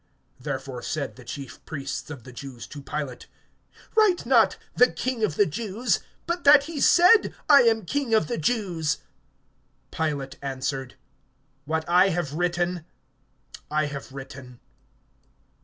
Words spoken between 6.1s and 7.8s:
but that he said, I